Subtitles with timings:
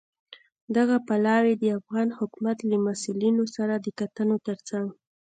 [0.75, 4.85] دغه پلاوی د افغان حکومت له مسوولینو سره د کتنو ترڅنګ